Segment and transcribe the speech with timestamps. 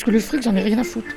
[0.00, 1.14] Parce que le fric, j'en ai rien à foutre.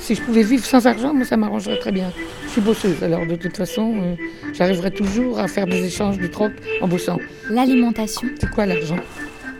[0.00, 2.10] Si je pouvais vivre sans argent, moi, ça m'arrangerait très bien.
[2.46, 4.14] Je suis bosseuse, alors de toute façon, euh,
[4.52, 6.50] j'arriverai toujours à faire des échanges de troc
[6.80, 7.18] en bossant.
[7.48, 8.26] L'alimentation.
[8.40, 8.96] C'est quoi l'argent?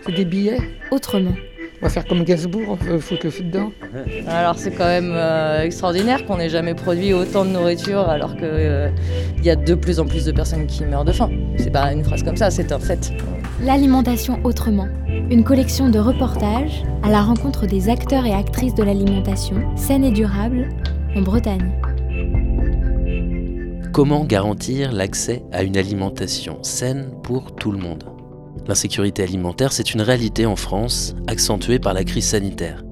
[0.04, 0.58] C'est des billets?
[0.90, 1.34] Autrement.
[1.80, 3.70] On va faire comme Gainsbourg, on va foutre le feu dedans.
[4.26, 8.46] Alors c'est quand même euh, extraordinaire qu'on n'ait jamais produit autant de nourriture alors qu'il
[8.46, 8.88] euh,
[9.44, 11.30] y a de plus en plus de personnes qui meurent de faim.
[11.56, 13.12] C'est pas une phrase comme ça, c'est un fait.
[13.62, 14.88] L'alimentation autrement.
[15.30, 20.10] Une collection de reportages à la rencontre des acteurs et actrices de l'alimentation saine et
[20.10, 20.68] durable
[21.14, 21.72] en Bretagne.
[23.92, 28.02] Comment garantir l'accès à une alimentation saine pour tout le monde?
[28.66, 32.82] L'insécurité alimentaire, c'est une réalité en France, accentuée par la crise sanitaire.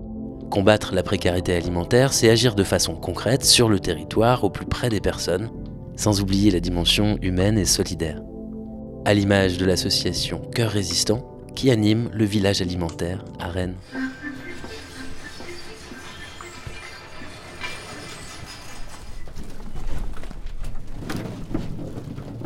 [0.48, 4.91] Combattre la précarité alimentaire, c'est agir de façon concrète sur le territoire, au plus près
[4.91, 5.51] des personnes,
[5.97, 8.23] sans oublier la dimension humaine et solidaire.
[9.05, 13.75] À l'image de l'association Cœur Résistant, qui anime le village alimentaire à Rennes.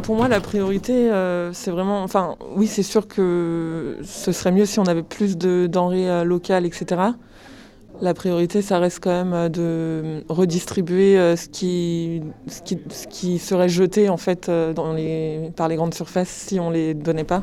[0.03, 2.03] Pour moi, la priorité, euh, c'est vraiment.
[2.03, 6.25] Enfin, oui, c'est sûr que ce serait mieux si on avait plus de denrées euh,
[6.25, 7.03] locales, etc.
[8.01, 14.51] La priorité, ça reste quand même euh, de redistribuer ce qui, serait jeté en fait
[14.75, 17.43] par les grandes surfaces si on les donnait pas.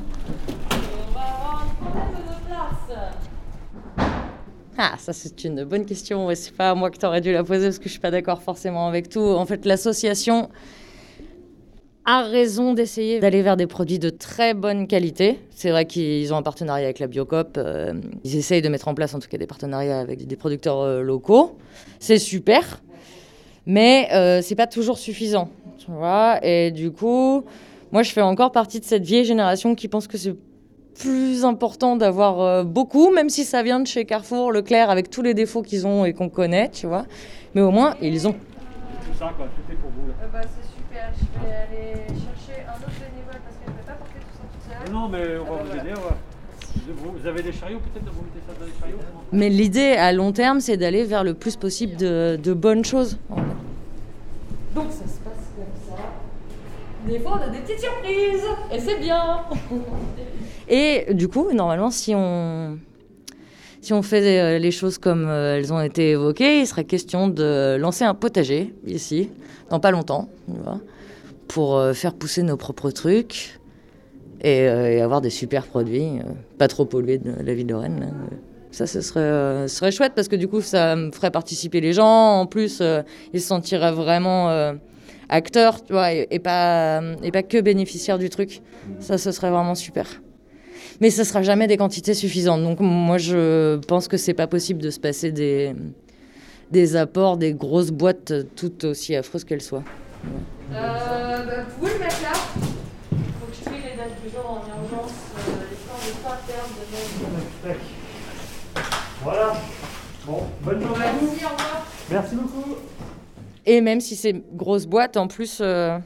[4.82, 6.30] Ah, ça c'est une bonne question.
[6.36, 8.88] C'est pas moi que t'aurais dû la poser parce que je suis pas d'accord forcément
[8.88, 9.20] avec tout.
[9.20, 10.50] En fait, l'association
[12.06, 15.38] a raison d'essayer d'aller vers des produits de très bonne qualité.
[15.50, 17.58] C'est vrai qu'ils ont un partenariat avec la Biocop.
[17.58, 20.80] Euh, ils essayent de mettre en place en tout cas des partenariats avec des producteurs
[20.80, 21.58] euh, locaux.
[22.00, 22.82] C'est super,
[23.66, 25.50] mais euh, c'est pas toujours suffisant.
[25.78, 27.44] Tu vois Et du coup,
[27.92, 30.36] moi je fais encore partie de cette vieille génération qui pense que c'est
[30.98, 35.34] plus important d'avoir beaucoup, même si ça vient de chez Carrefour, Leclerc, avec tous les
[35.34, 37.06] défauts qu'ils ont et qu'on connaît, tu vois.
[37.56, 38.36] Mais au moins, ils ont.
[39.12, 39.48] C'est ça, quoi.
[39.48, 40.08] Tout est pour vous.
[40.08, 40.14] Là.
[40.32, 44.38] Bah, je vais aller chercher un autre bénévole parce qu'elle ne peut pas porter tout
[44.38, 44.94] ça toute seule.
[44.94, 45.94] Non, mais on va vous aider.
[47.22, 48.98] Vous avez des chariots peut-être Vous mettez ça dans les chariots
[49.32, 53.18] Mais l'idée à long terme, c'est d'aller vers le plus possible de, de bonnes choses.
[54.76, 56.04] Donc ça se passe comme ça.
[57.08, 59.42] Des fois, on a des petites surprises et c'est bien.
[60.68, 62.78] et du coup, normalement, si on
[63.82, 67.28] si on faisait euh, les choses comme euh, elles ont été évoquées, il serait question
[67.28, 69.30] de lancer un potager ici,
[69.70, 70.30] dans pas longtemps,
[71.48, 73.60] pour euh, faire pousser nos propres trucs
[74.42, 74.68] et,
[75.02, 76.20] avoir des super produits,
[76.58, 78.14] pas trop pollués de la ville de Rennes.
[78.72, 82.40] Ça, ce serait, chouette parce que du coup, ça ferait participer les gens.
[82.40, 82.82] En plus,
[83.34, 84.78] ils se sentiraient vraiment
[85.28, 88.62] acteurs, tu vois, et, pas, et pas que bénéficiaires du truc.
[89.00, 90.22] Ça, ce serait vraiment super
[91.02, 92.64] mais ce sera jamais des quantités suffisantes.
[92.64, 95.74] Donc moi je pense que c'est pas possible de se passer des,
[96.72, 99.84] des apports, des grosses boîtes tout aussi affreuses qu'elles soient.
[100.74, 102.34] Euh, bah, vous pouvez le mettre là
[103.12, 106.40] Il faut que je trie les dates du jour en urgence, euh, histoire de pas
[106.46, 106.76] perdre
[107.66, 107.80] de
[109.24, 109.56] Voilà.
[110.26, 111.06] Bon, bonne journée.
[111.22, 111.88] Merci, au revoir.
[112.12, 112.76] Merci beaucoup.
[113.66, 115.98] Et même si c'est grosse boîte, en plus, euh,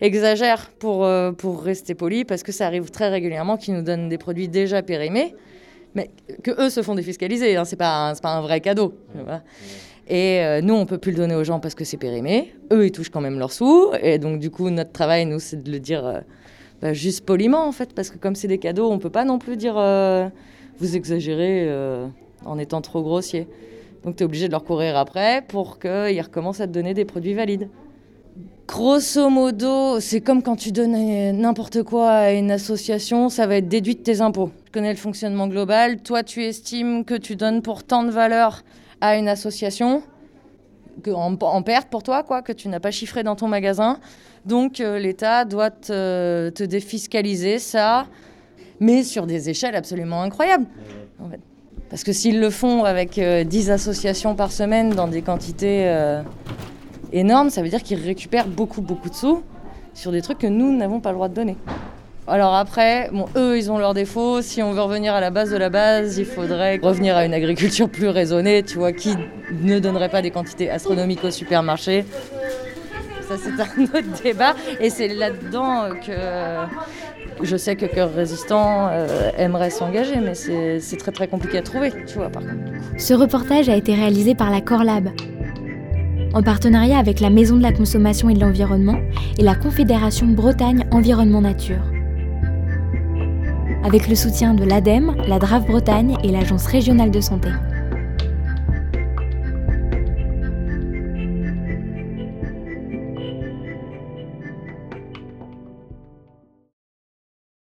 [0.00, 4.08] exagère pour, euh, pour rester poli, parce que ça arrive très régulièrement qu'ils nous donnent
[4.08, 5.34] des produits déjà périmés,
[5.94, 6.10] mais
[6.42, 7.56] que eux se font défiscaliser.
[7.56, 8.94] Hein, c'est pas, pas un vrai cadeau.
[10.08, 12.54] Et euh, nous, on peut plus le donner aux gens parce que c'est périmé.
[12.72, 13.90] Eux, ils touchent quand même leurs sous.
[14.02, 16.20] Et donc, du coup, notre travail, nous, c'est de le dire euh,
[16.80, 19.38] bah, juste poliment, en fait, parce que comme c'est des cadeaux, on peut pas non
[19.38, 19.74] plus dire
[20.78, 21.70] vous exagérez
[22.44, 23.48] en étant trop grossier.
[24.04, 27.06] Donc, tu es obligé de leur courir après pour qu'ils recommencent à te donner des
[27.06, 27.70] produits valides.
[28.66, 30.96] Grosso modo, c'est comme quand tu donnes
[31.38, 34.50] n'importe quoi à une association, ça va être déduit de tes impôts.
[34.66, 36.02] Je connais le fonctionnement global.
[36.02, 38.64] Toi, tu estimes que tu donnes pour tant de valeur
[39.00, 40.02] à une association,
[41.06, 43.98] en, perte pour toi, quoi, que tu n'as pas chiffré dans ton magasin.
[44.44, 48.06] Donc, euh, l'État doit te, défiscaliser ça,
[48.80, 50.66] mais sur des échelles absolument incroyables.
[51.88, 55.86] Parce que s'ils le font avec 10 euh, associations par semaine dans des quantités.
[55.86, 56.22] Euh,
[57.18, 59.42] énorme, ça veut dire qu'ils récupèrent beaucoup, beaucoup de sous
[59.94, 61.56] sur des trucs que nous n'avons pas le droit de donner.
[62.28, 64.42] Alors après, eux, ils ont leurs défauts.
[64.42, 67.32] Si on veut revenir à la base de la base, il faudrait revenir à une
[67.32, 69.14] agriculture plus raisonnée, tu vois, qui
[69.52, 72.04] ne donnerait pas des quantités astronomiques au supermarché.
[73.28, 74.54] Ça, c'est un autre débat.
[74.80, 76.12] Et c'est là-dedans que
[77.42, 81.92] je sais que Cœur Résistant euh, aimerait s'engager, mais c'est très très compliqué à trouver,
[82.06, 82.56] tu vois, par contre.
[82.98, 85.10] Ce reportage a été réalisé par la Corlab,
[86.34, 88.98] en partenariat avec la Maison de la Consommation et de l'Environnement
[89.38, 91.82] et la Confédération Bretagne Environnement Nature.
[93.84, 97.50] Avec le soutien de l'ADEME, la DRAF Bretagne et l'Agence régionale de santé.